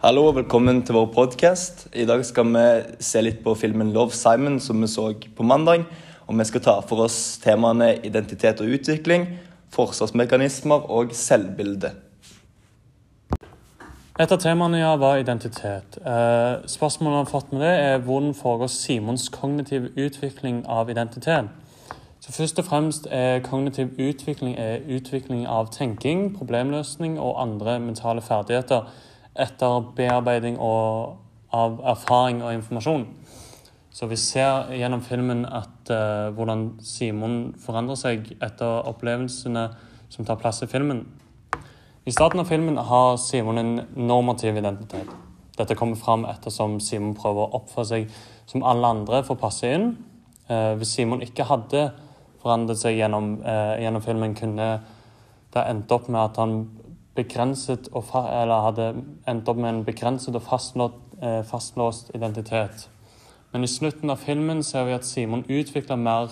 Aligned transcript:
Hallo 0.00 0.22
og 0.30 0.34
velkommen 0.38 0.78
til 0.80 0.94
vår 0.96 1.10
podkast. 1.12 1.82
I 1.92 2.06
dag 2.08 2.22
skal 2.24 2.46
vi 2.54 2.60
se 3.04 3.20
litt 3.20 3.42
på 3.44 3.52
filmen 3.54 3.92
'Love 3.92 4.14
Simon', 4.16 4.58
som 4.58 4.80
vi 4.80 4.86
så 4.86 5.14
på 5.36 5.42
mandag. 5.42 5.84
Og 6.26 6.38
vi 6.38 6.44
skal 6.44 6.60
ta 6.60 6.80
for 6.80 6.96
oss 7.04 7.38
temaene 7.38 7.98
identitet 8.04 8.60
og 8.60 8.66
utvikling, 8.66 9.26
forsvarsmekanismer 9.70 10.90
og 10.90 11.12
selvbilde. 11.12 11.90
Et 14.20 14.32
av 14.32 14.38
temaene 14.38 14.78
ja, 14.78 14.96
var 14.96 15.16
identitet. 15.16 15.98
Eh, 16.06 16.64
spørsmålet 16.66 17.12
vi 17.12 17.24
har 17.24 17.24
fått 17.24 17.52
med 17.52 17.60
det, 17.60 17.78
er 17.80 17.98
hvordan 17.98 18.34
foregår 18.34 18.66
Simons 18.66 19.28
kognitive 19.28 19.88
utvikling 19.96 20.64
av 20.68 20.90
identitet? 20.90 21.44
Så 22.20 22.32
Først 22.32 22.58
og 22.58 22.64
fremst 22.64 23.06
er 23.10 23.40
kognitiv 23.40 23.88
utvikling 23.98 24.58
er 24.58 24.78
utvikling 24.88 25.46
av 25.46 25.68
tenking, 25.70 26.38
problemløsning 26.38 27.20
og 27.20 27.42
andre 27.42 27.80
mentale 27.80 28.20
ferdigheter 28.20 28.80
etter 29.34 29.84
bearbeiding 29.96 30.58
og, 30.58 31.16
av 31.54 31.80
erfaring 31.92 32.42
og 32.44 32.54
informasjon. 32.54 33.06
Så 33.90 34.06
vi 34.06 34.16
ser 34.16 34.70
gjennom 34.78 35.02
filmen 35.02 35.42
at 35.44 35.90
uh, 35.90 36.30
hvordan 36.34 36.68
Simon 36.86 37.54
forandrer 37.58 37.98
seg 37.98 38.28
etter 38.38 38.86
opplevelsene 38.88 39.66
som 40.10 40.26
tar 40.26 40.38
plass 40.40 40.62
i 40.62 40.70
filmen. 40.70 41.02
I 42.06 42.14
starten 42.14 42.40
av 42.40 42.48
filmen 42.48 42.78
har 42.78 43.18
Simon 43.20 43.58
en 43.60 43.74
normativ 43.94 44.56
identitet. 44.56 45.10
Dette 45.58 45.76
kommer 45.76 45.98
fram 46.00 46.24
ettersom 46.24 46.78
Simon 46.80 47.16
prøver 47.18 47.44
å 47.44 47.58
oppføre 47.60 47.88
seg 47.90 48.14
som 48.48 48.64
alle 48.66 48.94
andre 48.94 49.20
for 49.26 49.36
å 49.36 49.42
passe 49.42 49.68
inn. 49.68 49.92
Uh, 50.48 50.78
hvis 50.78 50.94
Simon 50.96 51.26
ikke 51.26 51.48
hadde 51.50 51.90
forandret 52.40 52.80
seg 52.80 52.96
gjennom, 52.96 53.34
uh, 53.44 53.76
gjennom 53.82 54.06
filmen, 54.06 54.38
kunne 54.38 54.70
det 55.50 55.66
endt 55.66 55.92
opp 55.92 56.08
med 56.08 56.22
at 56.22 56.38
han 56.40 56.56
begrenset 57.14 57.88
og 57.92 58.04
eller 58.14 58.64
hadde 58.68 58.88
endt 59.28 59.48
opp 59.48 59.56
med 59.56 59.70
en 59.70 59.84
begrenset 59.84 60.34
og 60.34 60.42
fastlåst, 60.42 61.06
fastlåst 61.44 62.10
identitet. 62.14 62.88
Men 63.52 63.64
i 63.64 63.68
slutten 63.68 64.10
av 64.10 64.16
filmen 64.22 64.62
ser 64.62 64.86
vi 64.86 64.94
at 64.94 65.04
Simon 65.04 65.42
utvikler, 65.48 65.96
mer, 65.96 66.30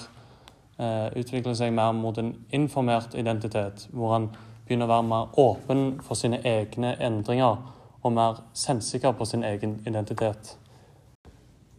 eh, 0.78 1.08
utvikler 1.18 1.54
seg 1.54 1.72
mer 1.72 1.92
mot 1.92 2.18
en 2.18 2.34
informert 2.52 3.14
identitet, 3.14 3.88
hvor 3.92 4.12
han 4.12 4.30
begynner 4.66 4.86
å 4.86 4.92
være 4.92 5.08
mer 5.08 5.40
åpen 5.40 6.00
for 6.04 6.14
sine 6.14 6.38
egne 6.44 6.94
endringer 7.00 7.58
og 8.02 8.12
mer 8.12 8.42
selvsikker 8.54 9.12
på 9.18 9.26
sin 9.26 9.44
egen 9.44 9.80
identitet. 9.86 10.56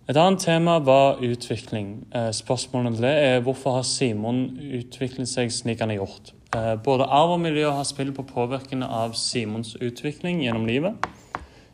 Et 0.09 0.17
annet 0.17 0.41
tema 0.41 0.79
var 0.79 1.19
utvikling. 1.21 2.07
Uh, 2.15 2.31
spørsmålet 2.33 2.95
til 2.95 3.03
det 3.03 3.11
er 3.23 3.41
hvorfor 3.45 3.75
har 3.77 3.85
Simon 3.85 4.57
utviklet 4.57 5.29
seg 5.29 5.51
slik 5.53 5.79
han 5.79 5.93
har 5.93 6.01
gjort? 6.01 6.33
Uh, 6.55 6.75
både 6.83 7.05
arv 7.05 7.35
og 7.35 7.39
miljø 7.43 7.69
har 7.69 7.85
spill 7.85 8.09
på 8.09 8.23
påvirkende 8.25 8.87
av 8.89 9.11
Simons 9.13 9.75
utvikling 9.75 10.39
gjennom 10.41 10.65
livet. 10.65 11.09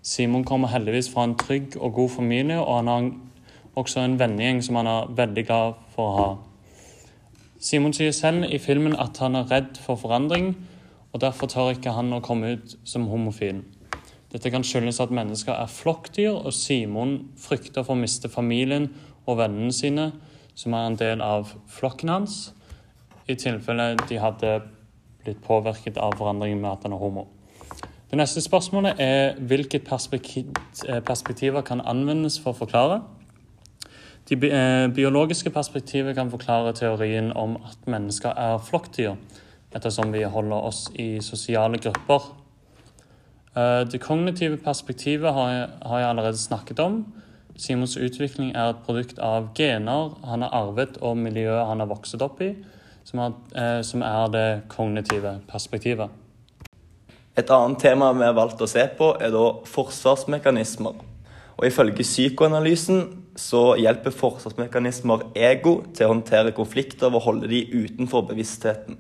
Simon 0.04 0.44
kommer 0.44 0.68
heldigvis 0.68 1.08
fra 1.14 1.24
en 1.24 1.38
trygg 1.40 1.78
og 1.80 1.94
god 1.94 2.10
familie, 2.18 2.58
og 2.60 2.76
han 2.76 2.90
har 2.92 3.06
også 3.80 4.04
en 4.04 4.18
vennegjeng 4.20 4.60
som 4.64 4.76
han 4.76 4.90
er 4.92 5.14
veldig 5.16 5.46
glad 5.48 5.80
for 5.96 6.04
å 6.10 6.18
ha. 6.18 6.28
Simon 7.60 7.96
sier 7.96 8.12
selv 8.12 8.50
i 8.52 8.60
filmen 8.60 8.98
at 9.00 9.18
han 9.24 9.40
er 9.40 9.48
redd 9.48 9.80
for 9.80 9.96
forandring, 9.96 10.52
og 11.16 11.24
derfor 11.24 11.48
tør 11.48 11.72
ikke 11.72 11.96
han 11.96 12.12
å 12.12 12.20
komme 12.20 12.58
ut 12.58 12.76
som 12.84 13.08
homofil. 13.08 13.64
Dette 14.36 14.52
kan 14.52 14.68
skyldes 14.68 15.00
at 15.00 15.16
mennesker 15.16 15.56
er 15.56 15.72
flokkdyr, 15.72 16.36
og 16.36 16.52
Simon 16.54 17.32
frykter 17.40 17.88
for 17.88 17.96
å 17.96 18.04
miste 18.04 18.28
familien 18.28 18.92
og 19.24 19.40
vennene 19.40 19.72
sine, 19.72 20.12
som 20.52 20.76
er 20.76 20.92
en 20.92 21.00
del 21.00 21.24
av 21.24 21.56
flokken 21.72 22.12
hans, 22.12 22.52
i 23.28 23.36
tilfelle 23.36 23.96
de 24.10 24.20
hadde 24.22 24.62
blitt 25.26 25.42
påvirket 25.44 25.98
av 25.98 26.18
forandringen 26.20 26.62
med 26.62 26.72
at 26.72 26.86
han 26.86 26.94
er 26.94 27.02
homo. 27.02 27.28
Det 28.10 28.20
neste 28.20 28.42
spørsmålet 28.42 29.02
er 29.02 29.40
hvilke 29.50 29.80
perspektiver 29.82 31.62
kan 31.66 31.82
anvendes 31.82 32.38
for 32.40 32.54
å 32.54 32.60
forklare. 32.60 33.02
De 34.30 34.38
eh, 34.50 34.88
biologiske 34.94 35.50
perspektivet 35.50 36.16
kan 36.16 36.32
forklare 36.32 36.74
teorien 36.74 37.32
om 37.38 37.58
at 37.66 37.90
mennesker 37.90 38.30
er 38.30 38.58
flokkdyr, 38.58 39.18
ettersom 39.76 40.14
vi 40.14 40.24
holder 40.24 40.70
oss 40.70 40.88
i 40.96 41.20
sosiale 41.22 41.78
grupper. 41.78 42.30
Eh, 43.56 43.82
det 43.90 44.02
kognitive 44.02 44.58
perspektivet 44.58 45.34
har 45.34 46.00
jeg 46.00 46.10
allerede 46.10 46.38
snakket 46.38 46.80
om. 46.80 47.06
Simons 47.58 47.98
utvikling 47.98 48.56
er 48.56 48.70
et 48.70 48.82
produkt 48.86 49.20
av 49.20 49.52
gener 49.56 50.16
han 50.26 50.42
har 50.42 50.56
arvet, 50.58 50.98
og 51.02 51.18
miljøet 51.18 51.68
han 51.70 51.80
har 51.80 51.88
vokst 51.92 52.22
opp 52.22 52.42
i, 52.42 52.54
som 53.06 53.22
er, 53.22 53.34
eh, 53.56 53.82
som 53.82 54.02
er 54.02 54.32
det 54.34 54.48
kognitive 54.70 55.40
perspektivet. 55.50 56.10
Et 57.38 57.50
annet 57.52 57.80
tema 57.80 58.14
vi 58.14 58.24
har 58.24 58.34
valgt 58.34 58.62
å 58.64 58.68
se 58.68 58.86
på, 58.98 59.12
er 59.22 59.32
da 59.32 59.46
forsvarsmekanismer. 59.68 60.96
Og 61.56 61.66
Ifølge 61.68 62.04
psykoanalysen 62.04 63.24
så 63.36 63.76
hjelper 63.80 64.16
forsvarsmekanismer 64.16 65.30
ego 65.36 65.82
til 65.94 66.08
å 66.08 66.14
håndtere 66.14 66.56
konflikter 66.56 67.12
å 67.12 67.24
holde 67.24 67.50
de 67.52 67.66
utenfor 67.74 68.28
bevisstheten. 68.30 68.98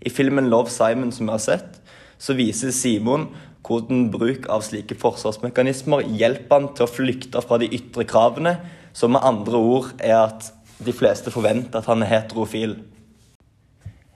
I 0.00 0.10
filmen 0.10 0.48
'Love 0.48 0.70
Simon' 0.70 1.12
som 1.12 1.26
vi 1.26 1.32
har 1.32 1.38
sett, 1.38 1.80
så 2.18 2.34
viser 2.34 2.70
Simon 2.70 3.28
hvordan 3.64 4.10
bruk 4.12 4.46
av 4.48 4.62
slike 4.62 4.94
forsvarsmekanismer 4.94 6.04
hjelper 6.18 6.60
han 6.60 6.74
til 6.74 6.86
å 6.86 6.92
flykte 6.92 7.42
fra 7.42 7.58
de 7.58 7.68
ytre 7.72 8.04
kravene, 8.04 8.58
som 8.92 9.10
med 9.10 9.24
andre 9.24 9.56
ord 9.56 9.92
er 9.98 10.16
at 10.16 10.52
de 10.84 10.92
fleste 10.92 11.30
forventer 11.30 11.78
at 11.78 11.86
han 11.86 12.02
er 12.02 12.06
heterofil. 12.06 12.76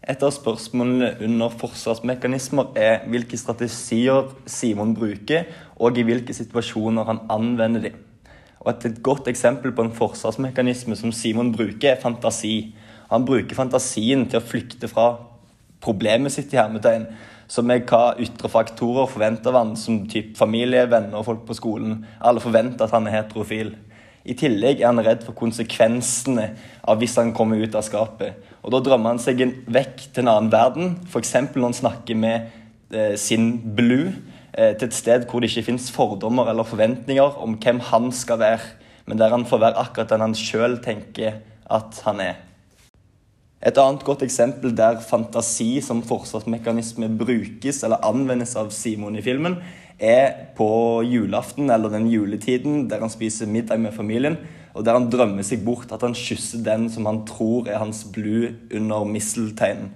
Et 0.09 0.23
av 0.25 0.31
spørsmålene 0.33 1.11
under 1.27 1.53
forsvarsmekanismer 1.61 2.71
er 2.81 3.03
hvilke 3.13 3.37
strategier 3.37 4.31
Simon 4.49 4.95
bruker, 4.97 5.51
og 5.77 5.99
i 6.01 6.05
hvilke 6.09 6.33
situasjoner 6.33 7.05
han 7.05 7.21
anvender 7.29 7.91
dem. 7.91 7.99
Og 8.65 8.71
Et 8.73 9.03
godt 9.03 9.29
eksempel 9.29 9.73
på 9.73 9.85
en 9.85 9.93
forsvarsmekanisme 9.93 10.97
som 10.97 11.13
Simon 11.13 11.53
bruker, 11.53 11.91
er 11.93 12.01
fantasi. 12.01 12.75
Han 13.11 13.27
bruker 13.29 13.55
fantasien 13.55 14.25
til 14.27 14.41
å 14.41 14.45
flykte 14.45 14.89
fra 14.89 15.19
problemet 15.85 16.33
sitt, 16.33 16.55
i 16.55 16.57
hermetegn, 16.57 17.05
som 17.47 17.69
er 17.71 17.85
hva 17.85 18.17
ytre 18.17 18.49
faktorer 18.49 19.13
forventer 19.13 19.53
av 19.53 19.61
han, 19.61 19.77
som 19.77 20.07
typ 20.09 20.37
familie, 20.41 20.89
venner 20.89 21.21
og 21.21 21.29
folk 21.29 21.45
på 21.45 21.57
skolen. 21.57 22.07
Alle 22.21 22.41
forventer 22.41 22.89
at 22.89 22.97
han 22.97 23.07
er 23.07 23.21
heterofil. 23.21 23.75
I 24.27 24.35
tillegg 24.39 24.83
er 24.83 24.91
han 24.91 25.03
redd 25.05 25.23
for 25.27 25.37
konsekvensene 25.39 26.49
av 26.89 26.99
hvis 27.01 27.17
han 27.21 27.35
kommer 27.37 27.61
ut 27.61 27.77
av 27.79 27.85
skapet. 27.87 28.39
Og 28.63 28.73
Da 28.75 28.81
drømmer 28.85 29.15
han 29.15 29.23
seg 29.23 29.45
vekk 29.71 30.09
til 30.13 30.25
en 30.25 30.33
annen 30.35 30.53
verden, 30.53 30.97
f.eks. 31.09 31.35
når 31.55 31.69
han 31.69 31.79
snakker 31.79 32.19
med 32.19 32.51
eh, 32.91 33.15
sin 33.17 33.55
blue, 33.77 34.13
eh, 34.53 34.75
til 34.77 34.89
et 34.89 34.97
sted 34.97 35.29
hvor 35.29 35.41
det 35.41 35.53
ikke 35.53 35.71
fins 35.71 35.89
fordommer 35.95 36.51
eller 36.51 36.69
forventninger 36.69 37.39
om 37.39 37.57
hvem 37.63 37.81
han 37.93 38.11
skal 38.13 38.43
være, 38.43 38.75
men 39.09 39.21
der 39.21 39.33
han 39.33 39.47
får 39.49 39.63
være 39.63 39.81
akkurat 39.87 40.13
den 40.13 40.27
han 40.27 40.37
sjøl 40.37 40.79
tenker 40.85 41.41
at 41.71 42.03
han 42.05 42.21
er. 42.21 42.37
Et 43.59 43.79
annet 43.83 44.05
godt 44.07 44.23
eksempel 44.23 44.71
der 44.79 45.01
fantasi 45.03 45.81
som 45.83 46.05
forsvarsmekanisme 46.07 47.09
brukes 47.19 47.83
eller 47.83 48.05
anvendes 48.07 48.55
av 48.59 48.71
Simon 48.71 49.19
i 49.19 49.25
filmen, 49.25 49.59
er 49.99 50.55
på 50.55 51.03
julaften 51.03 51.71
eller 51.75 51.91
den 51.91 52.07
juletiden 52.07 52.85
der 52.91 53.03
han 53.03 53.11
spiser 53.11 53.51
middag 53.51 53.81
med 53.83 53.97
familien, 53.97 54.39
og 54.79 54.85
der 54.87 54.95
han 54.95 55.09
drømmer 55.11 55.43
seg 55.43 55.65
bort 55.67 55.91
at 55.91 56.05
han 56.07 56.15
kysser 56.15 56.63
den 56.63 56.87
som 56.93 57.09
han 57.11 57.25
tror 57.27 57.67
er 57.67 57.83
hans 57.83 58.05
blue 58.15 58.53
under 58.71 59.09
mistelteinen. 59.11 59.91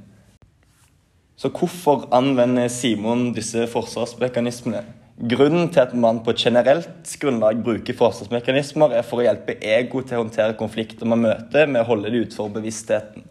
Så 1.39 1.51
hvorfor 1.55 2.09
anvender 2.15 2.67
Simon 2.71 3.31
disse 3.35 3.69
forsvarsmekanismene? 3.71 4.83
Grunnen 5.31 5.69
til 5.71 5.85
at 5.85 5.95
man 5.95 6.21
på 6.27 6.35
generelt 6.39 7.15
grunnlag 7.21 7.63
bruker 7.63 7.95
forsvarsmekanismer, 7.95 8.95
er 8.97 9.07
for 9.07 9.23
å 9.23 9.27
hjelpe 9.27 9.55
ego 9.59 10.03
til 10.03 10.19
å 10.19 10.25
håndtere 10.25 10.59
konflikter 10.59 11.07
man 11.07 11.23
møter, 11.23 11.71
med 11.71 11.85
å 11.85 11.89
holde 11.93 12.11
det 12.11 12.25
utenfor 12.27 12.51
bevisstheten. 12.57 13.27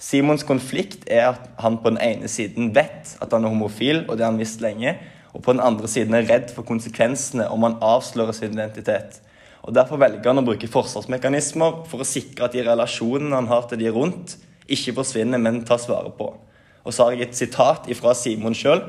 Simons 0.00 0.46
konflikt 0.48 1.04
er 1.12 1.26
at 1.34 1.48
han 1.60 1.76
på 1.82 1.92
den 1.92 2.00
ene 2.00 2.28
siden 2.32 2.70
vet 2.72 3.16
at 3.20 3.34
han 3.36 3.44
er 3.44 3.52
homofil, 3.52 4.06
og 4.08 4.16
det 4.16 4.24
har 4.24 4.32
han 4.32 4.40
visst 4.40 4.62
lenge, 4.64 4.94
og 5.36 5.42
på 5.44 5.52
den 5.52 5.60
andre 5.60 5.88
siden 5.88 6.16
er 6.16 6.24
redd 6.26 6.54
for 6.54 6.64
konsekvensene 6.66 7.44
om 7.52 7.66
han 7.66 7.76
avslører 7.84 8.32
sin 8.34 8.56
identitet. 8.56 9.20
Og 9.60 9.74
Derfor 9.76 10.00
velger 10.00 10.24
han 10.24 10.40
å 10.40 10.46
bruke 10.46 10.70
forsvarsmekanismer 10.72 11.82
for 11.90 12.00
å 12.00 12.08
sikre 12.08 12.48
at 12.48 12.56
de 12.56 12.64
relasjonene 12.64 13.36
han 13.36 13.50
har 13.50 13.68
til 13.68 13.82
de 13.82 13.92
rundt, 13.92 14.38
ikke 14.70 14.96
forsvinner, 14.96 15.38
men 15.42 15.60
tas 15.68 15.84
vare 15.90 16.12
på. 16.16 16.32
Og 16.80 16.96
så 16.96 17.04
har 17.04 17.18
jeg 17.18 17.28
et 17.28 17.36
sitat 17.36 17.90
fra 17.98 18.14
Simon 18.16 18.56
sjøl, 18.56 18.86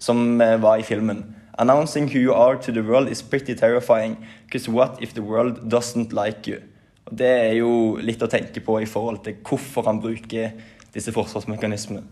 som 0.00 0.40
eh, 0.40 0.56
var 0.62 0.80
i 0.80 0.86
filmen. 0.86 1.20
Announcing 1.58 2.08
who 2.08 2.18
you 2.18 2.32
are 2.32 2.56
to 2.56 2.72
the 2.72 2.82
world 2.82 3.08
is 3.12 3.22
pretty 3.22 3.54
terrifying, 3.54 4.16
because 4.46 4.70
what 4.70 4.96
if 5.02 5.12
the 5.12 5.22
world 5.22 5.68
doesn't 5.68 6.16
like 6.16 6.48
you? 6.48 6.62
Og 7.06 7.14
Det 7.18 7.28
er 7.30 7.52
jo 7.60 7.96
litt 8.02 8.22
å 8.22 8.30
tenke 8.30 8.62
på 8.64 8.80
i 8.82 8.88
forhold 8.90 9.22
til 9.24 9.38
hvorfor 9.46 9.86
han 9.86 10.00
bruker 10.02 10.56
disse 10.94 11.12
forsvarsmekanismene. 11.14 12.02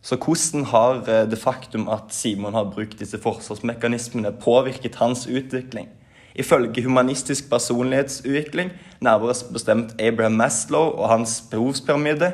Så 0.00 0.16
hvordan 0.16 0.64
har 0.70 1.02
eh, 1.08 1.24
det 1.28 1.38
faktum 1.38 1.88
at 1.92 2.14
Simon 2.14 2.54
har 2.56 2.70
brukt 2.72 2.98
disse 2.98 3.18
forsvarsmekanismene, 3.20 4.32
påvirket 4.40 4.96
hans 5.02 5.26
utvikling? 5.28 5.90
Ifølge 6.34 6.84
humanistisk 6.86 7.50
personlighetsutvikling, 7.50 8.70
nærmere 9.02 9.34
bestemt 9.52 9.92
Abraham 10.00 10.38
Maslow 10.38 10.94
og 10.94 11.10
hans 11.10 11.40
behovspyramide, 11.50 12.32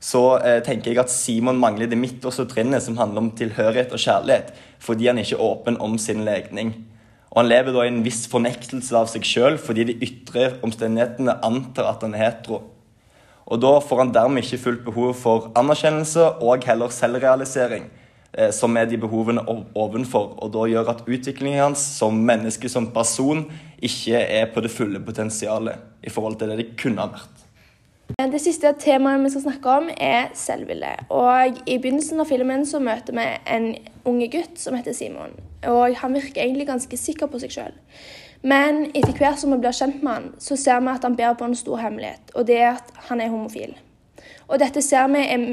så 0.00 0.38
eh, 0.40 0.58
tenker 0.64 0.90
jeg 0.90 1.00
at 1.04 1.12
Simon 1.12 1.60
mangler 1.60 1.88
det 1.88 2.00
midterste 2.00 2.48
trinnet 2.50 2.82
som 2.82 2.98
handler 2.98 3.22
om 3.22 3.30
tilhørighet 3.36 3.92
og 3.92 4.02
kjærlighet, 4.02 4.50
fordi 4.82 5.06
han 5.06 5.20
ikke 5.20 5.36
er 5.36 5.44
åpen 5.44 5.78
om 5.80 5.98
sin 6.00 6.24
legning. 6.26 6.74
Og 7.34 7.40
han 7.42 7.50
lever 7.50 7.74
da 7.74 7.82
i 7.82 7.90
en 7.90 8.04
viss 8.06 8.28
fornektelse 8.30 8.94
av 8.94 9.08
seg 9.10 9.26
sjøl 9.26 9.58
fordi 9.58 9.88
de 9.88 9.98
ytre 10.06 10.52
omstendighetene 10.62 11.34
antar 11.42 11.90
at 11.90 12.06
han 12.06 12.14
er 12.14 12.28
hetero. 12.28 12.60
Og 13.44 13.60
da 13.60 13.74
får 13.82 14.00
han 14.00 14.14
dermed 14.14 14.46
ikke 14.46 14.62
fullt 14.62 14.84
behov 14.86 15.12
for 15.18 15.50
anerkjennelse 15.58 16.28
og 16.40 16.64
heller 16.64 16.94
selvrealisering, 16.94 17.90
eh, 18.38 18.52
som 18.54 18.78
er 18.78 18.86
de 18.88 19.00
behovene 19.02 19.42
ovenfor, 19.50 20.38
og 20.38 20.52
da 20.54 20.64
gjør 20.70 20.94
at 20.94 21.02
utviklingen 21.04 21.60
hans 21.60 21.82
som 21.98 22.22
menneske, 22.30 22.70
som 22.72 22.86
person, 22.94 23.44
ikke 23.82 24.16
er 24.16 24.46
på 24.54 24.62
det 24.64 24.72
fulle 24.72 25.02
potensialet 25.04 26.06
i 26.06 26.12
forhold 26.14 26.38
til 26.38 26.54
det 26.54 26.62
det 26.62 26.70
kunne 26.80 27.02
ha 27.02 27.10
vært. 27.12 27.42
Det 28.14 28.40
siste 28.40 28.70
temaet 28.78 29.22
vi 29.24 29.32
skal 29.32 29.46
snakke 29.46 29.76
om, 29.80 29.90
er 29.96 30.30
selvbilde. 30.36 30.92
Og 31.10 31.60
I 31.66 31.78
begynnelsen 31.80 32.20
av 32.20 32.28
filmen 32.28 32.64
så 32.68 32.80
møter 32.80 33.16
vi 33.16 33.26
en 33.50 33.70
unge 34.08 34.28
gutt 34.32 34.60
som 34.60 34.76
heter 34.76 34.96
Simon. 34.96 35.32
Og 35.66 35.96
Han 35.96 36.14
virker 36.14 36.42
egentlig 36.42 36.66
ganske 36.66 36.96
sikker 36.96 37.26
på 37.26 37.38
seg 37.42 37.54
sjøl. 37.54 37.74
Men 38.44 38.90
etter 38.92 39.16
hvert 39.16 39.40
som 39.40 39.54
vi 39.54 39.58
blir 39.62 39.72
kjent 39.72 40.02
med 40.04 40.12
han, 40.12 40.26
så 40.38 40.56
ser 40.60 40.82
vi 40.84 40.92
at 40.92 41.04
han 41.06 41.16
bærer 41.16 41.36
på 41.40 41.46
en 41.48 41.56
stor 41.56 41.80
hemmelighet, 41.80 42.34
og 42.34 42.46
det 42.46 42.58
er 42.60 42.74
at 42.74 42.90
han 43.08 43.20
er 43.20 43.32
homofil. 43.32 43.72
Og 44.48 44.60
dette 44.60 44.82
ser 44.84 45.08
vi 45.08 45.22
er 45.24 45.44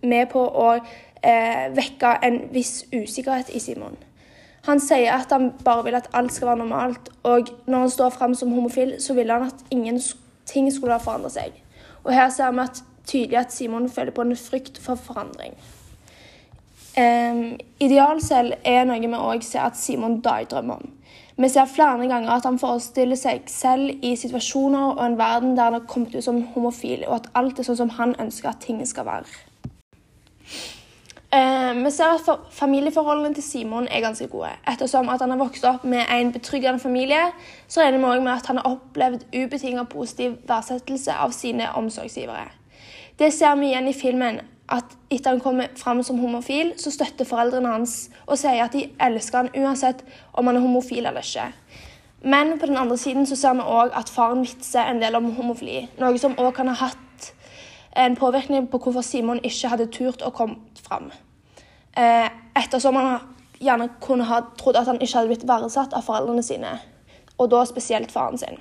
med 0.00 0.30
på 0.32 0.40
å 0.40 0.70
eh, 0.78 1.68
vekke 1.76 2.14
en 2.24 2.40
viss 2.54 2.86
usikkerhet 2.94 3.52
i 3.52 3.60
Simon. 3.60 3.98
Han 4.64 4.80
sier 4.80 5.12
at 5.12 5.32
han 5.32 5.50
bare 5.64 5.84
vil 5.84 5.98
at 6.00 6.08
alt 6.16 6.32
skal 6.32 6.54
være 6.54 6.62
normalt, 6.62 7.12
og 7.22 7.52
når 7.66 7.84
han 7.84 7.90
står 7.90 8.16
fram 8.16 8.34
som 8.34 8.52
homofil, 8.52 8.96
så 9.00 9.14
vil 9.14 9.30
han 9.30 9.50
at 9.50 9.64
ingenting 9.70 10.72
skulle 10.72 10.96
ha 10.96 11.04
forandret 11.04 11.36
seg. 11.36 11.52
Og 12.04 12.14
her 12.16 12.30
ser 12.32 12.52
vi 12.56 12.64
at 12.64 12.82
tydelig 13.08 13.38
at 13.40 13.52
Simon 13.52 13.88
føler 13.92 14.12
på 14.16 14.24
en 14.24 14.36
frykt 14.36 14.80
for 14.80 14.94
forandring. 14.94 15.52
Um, 16.98 17.58
idealcell 17.78 18.56
er 18.66 18.86
noe 18.88 18.98
vi 18.98 19.08
òg 19.14 19.44
ser 19.46 19.68
at 19.68 19.76
Simon 19.78 20.18
dagdrømmer 20.24 20.80
om. 20.80 20.94
Vi 21.38 21.48
ser 21.52 21.68
flere 21.70 22.08
ganger 22.10 22.32
at 22.34 22.46
han 22.48 22.58
forestiller 22.58 23.18
seg 23.18 23.44
selv 23.46 24.02
i 24.02 24.16
situasjoner 24.18 24.96
og 24.96 25.04
en 25.04 25.18
verden 25.20 25.54
der 25.54 25.68
han 25.68 25.76
har 25.76 25.86
kommet 25.86 26.16
ut 26.16 26.24
som 26.24 26.40
homofil, 26.56 27.04
og 27.06 27.20
at 27.20 27.28
alt 27.38 27.60
er 27.60 27.68
sånn 27.68 27.78
som 27.84 27.94
han 28.00 28.16
ønsker 28.18 28.50
at 28.50 28.64
ting 28.64 28.82
skal 28.86 29.06
være. 29.06 29.30
Eh, 31.30 31.70
vi 31.84 31.90
ser 31.94 32.16
at 32.16 32.50
familieforholdene 32.56 33.36
til 33.36 33.46
Simon 33.46 33.86
er 33.86 34.02
ganske 34.02 34.26
gode. 34.32 34.50
Ettersom 34.66 35.08
at 35.12 35.22
han 35.22 35.30
har 35.30 35.38
vokst 35.38 35.64
opp 35.70 35.84
med 35.84 36.10
en 36.10 36.32
betryggende 36.34 36.82
familie, 36.82 37.30
så 37.68 37.84
regner 37.84 38.02
vi 38.02 38.10
òg 38.10 38.22
med 38.24 38.32
at 38.32 38.50
han 38.50 38.58
har 38.58 38.70
opplevd 38.72 39.28
ubetinget 39.36 39.88
positiv 39.94 40.38
verdsettelse 40.48 41.14
av 41.14 41.36
sine 41.36 41.70
omsorgsgivere. 41.78 42.48
Det 43.18 43.30
ser 43.32 43.54
vi 43.60 43.70
igjen 43.70 43.88
i 43.88 43.94
filmen, 43.94 44.40
at 44.68 44.96
etter 45.10 45.30
han 45.30 45.40
kommer 45.40 45.68
fram 45.76 46.02
som 46.02 46.18
homofil, 46.18 46.74
så 46.76 46.90
støtter 46.92 47.24
foreldrene 47.24 47.72
hans 47.72 48.10
og 48.26 48.36
sier 48.38 48.64
at 48.64 48.74
de 48.76 48.88
elsker 49.00 49.38
han 49.38 49.54
uansett 49.56 50.04
om 50.32 50.46
han 50.46 50.58
er 50.58 50.64
homofil 50.64 51.06
eller 51.06 51.24
ikke. 51.24 51.48
Men 52.22 52.58
på 52.58 52.66
den 52.66 52.76
andre 52.76 52.98
siden 52.98 53.26
så 53.26 53.36
ser 53.36 53.54
vi 53.54 53.64
òg 53.64 53.94
at 53.96 54.10
faren 54.10 54.42
vitser 54.42 54.90
en 54.90 55.00
del 55.00 55.16
om 55.16 55.30
homofili, 55.36 55.86
noe 56.00 56.18
som 56.18 56.36
òg 56.36 56.52
kan 56.56 56.68
ha 56.68 56.76
hatt 56.88 57.30
en 57.98 58.16
påvirkning 58.16 58.68
på 58.70 58.78
hvorfor 58.78 59.02
Simon 59.06 59.40
ikke 59.42 59.70
hadde 59.72 59.88
turt 59.94 60.22
å 60.22 60.34
komme 60.34 60.58
fram. 60.82 61.10
Eh, 61.96 62.28
ettersom 62.58 62.98
han 62.98 63.20
gjerne 63.58 63.88
kunne 64.02 64.26
ha 64.28 64.42
trodd 64.58 64.76
at 64.76 64.90
han 64.90 65.00
ikke 65.00 65.16
hadde 65.16 65.32
blitt 65.32 65.48
verdsatt 65.48 65.94
av 65.96 66.04
foreldrene 66.06 66.44
sine, 66.46 66.76
og 67.38 67.50
da 67.50 67.64
spesielt 67.66 68.12
faren 68.12 68.38
sin. 68.38 68.60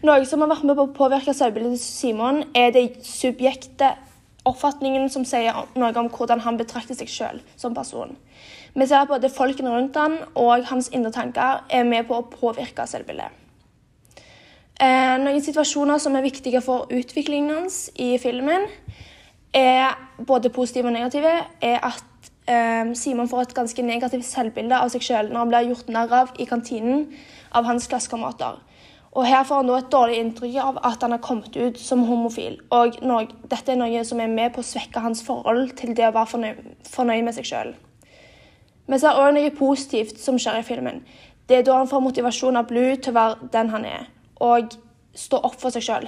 Noe 0.00 0.24
som 0.24 0.40
har 0.40 0.48
vært 0.48 0.64
med 0.64 0.78
på 0.78 0.86
å 0.86 0.92
påvirke 0.96 1.32
selvbildet 1.36 1.74
til 1.76 1.82
Simon, 1.84 2.38
er 2.56 2.70
det 2.72 3.02
subjekte 3.04 3.90
oppfatningen 4.48 5.10
som 5.12 5.26
sier 5.28 5.66
noe 5.76 5.90
om 6.00 6.08
hvordan 6.08 6.40
han 6.46 6.56
betrakter 6.56 6.96
seg 6.96 7.10
selv 7.12 7.58
som 7.60 7.74
person. 7.76 8.14
Vi 8.72 8.86
ser 8.86 9.02
at 9.02 9.10
både 9.10 9.28
folkene 9.28 9.74
rundt 9.74 9.98
han 10.00 10.16
og 10.40 10.64
hans 10.70 10.88
indre 10.96 11.12
tanker 11.12 11.66
er 11.68 11.84
med 11.84 12.08
på 12.08 12.16
å 12.16 12.24
påvirke 12.32 12.86
selvbildet. 12.88 13.36
Eh, 14.80 15.18
noen 15.20 15.44
situasjoner 15.44 16.00
som 16.00 16.16
er 16.16 16.24
viktige 16.24 16.62
for 16.64 16.88
utviklingen 16.88 17.52
hans 17.58 17.90
i 18.00 18.14
filmen, 18.22 18.64
er 19.52 19.98
både 20.16 20.48
positive 20.54 20.88
og 20.88 20.96
negative, 20.96 21.34
er 21.60 21.84
at 21.90 22.32
eh, 22.48 22.94
Simon 22.96 23.28
får 23.28 23.50
et 23.50 23.54
ganske 23.60 23.84
negativt 23.84 24.24
selvbilde 24.24 24.80
av 24.80 24.88
seg 24.96 25.04
selv 25.04 25.28
når 25.28 25.44
han 25.44 25.52
blir 25.52 25.70
gjort 25.74 25.92
narr 25.92 26.18
av 26.22 26.34
i 26.40 26.48
kantinen 26.48 27.10
av 27.52 27.68
hans 27.68 27.90
klassekamerater. 27.90 28.62
Og 29.10 29.26
Her 29.26 29.42
får 29.44 29.62
han 29.62 29.66
nå 29.66 29.76
et 29.76 29.90
dårlig 29.90 30.18
inntrykk 30.22 30.56
av 30.62 30.76
at 30.86 31.02
han 31.02 31.10
har 31.16 31.22
kommet 31.24 31.56
ut 31.56 31.78
som 31.82 32.04
homofil. 32.06 32.60
Og 32.70 33.00
noe, 33.02 33.26
dette 33.50 33.72
er 33.72 33.80
noe 33.80 34.04
som 34.06 34.20
er 34.22 34.30
med 34.30 34.54
på 34.54 34.62
å 34.62 34.66
svekke 34.66 35.02
hans 35.02 35.24
forhold 35.26 35.74
til 35.80 35.96
det 35.98 36.06
å 36.06 36.14
være 36.14 36.30
fornøyd, 36.30 36.60
fornøyd 36.86 37.26
med 37.26 37.34
seg 37.34 37.48
sjøl. 37.50 37.72
Vi 38.90 38.98
ser 38.98 39.18
òg 39.18 39.34
noe 39.34 39.50
positivt 39.54 40.22
som 40.22 40.38
skjer 40.38 40.60
i 40.60 40.66
filmen. 40.66 41.02
Det 41.50 41.58
er 41.58 41.66
da 41.66 41.80
han 41.80 41.90
får 41.90 42.06
motivasjon 42.06 42.58
av 42.60 42.68
Blue 42.70 42.94
til 43.02 43.10
å 43.10 43.18
være 43.18 43.50
den 43.50 43.74
han 43.74 43.86
er, 43.86 44.06
og 44.38 44.78
stå 45.18 45.42
opp 45.42 45.58
for 45.58 45.74
seg 45.74 45.82
sjøl. 45.86 46.06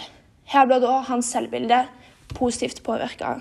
Her 0.55 0.69
blir 0.71 0.83
da 0.83 1.01
hans 1.09 1.31
selvbilde 1.35 1.83
positivt 2.39 2.85
påvirka. 2.87 3.41